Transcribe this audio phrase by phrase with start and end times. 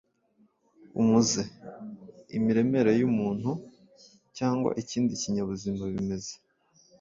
[1.01, 1.41] Umuze:
[2.37, 3.51] imimerere y’umuntu
[4.37, 6.33] cyangwa ikindi kinyabuzima bimeze